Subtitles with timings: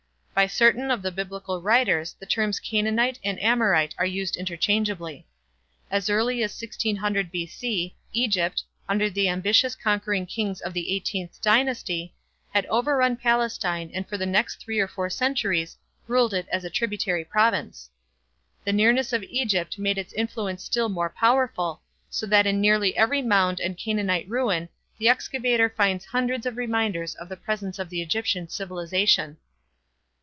[0.33, 5.27] By certain of the Biblical writers the terms Canaanite and Amorite are used interchangeably.
[5.91, 7.93] As early as 1600 B.C.
[8.11, 12.15] Egypt, under the ambitious conquering kings of the Eighteenth Dynasty,
[12.51, 15.77] had overrun Palestine and for the next three or four centuries
[16.07, 17.91] ruled it as a tributary province.
[18.63, 23.21] The nearness of Egypt made its influence still more powerful, so that in nearly every
[23.21, 28.01] mound and Canaanite ruin the excavator finds hundreds of reminders of the presence of the
[28.01, 29.37] Egyptian civilization.